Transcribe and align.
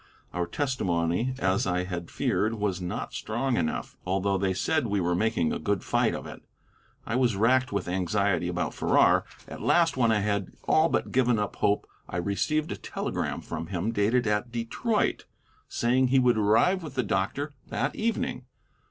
Our 0.33 0.47
testimony, 0.47 1.35
as 1.37 1.67
I 1.67 1.83
had 1.83 2.09
feared, 2.09 2.55
was 2.55 2.81
not 2.81 3.13
strong 3.13 3.55
enough, 3.55 3.95
although 4.03 4.35
they 4.39 4.51
said 4.55 4.87
we 4.87 4.99
were 4.99 5.13
making 5.13 5.53
a 5.53 5.59
good 5.59 5.83
fight 5.83 6.15
of 6.15 6.25
it. 6.25 6.41
I 7.05 7.15
was 7.15 7.35
racked 7.35 7.71
with 7.71 7.87
anxiety 7.87 8.47
about 8.47 8.73
Farrar; 8.73 9.25
at 9.47 9.61
last, 9.61 9.97
when 9.97 10.11
I 10.11 10.21
had 10.21 10.53
all 10.67 10.89
but 10.89 11.11
given 11.11 11.37
up 11.37 11.57
hope, 11.57 11.85
I 12.09 12.17
received 12.17 12.71
a 12.71 12.77
telegram 12.77 13.41
from 13.41 13.67
him 13.67 13.91
dated 13.91 14.25
at 14.25 14.51
Detroit, 14.51 15.25
saying 15.69 16.07
he 16.07 16.17
would 16.17 16.35
arrive 16.39 16.81
with 16.81 16.95
the 16.95 17.03
doctor 17.03 17.53
that 17.67 17.95
evening. 17.95 18.45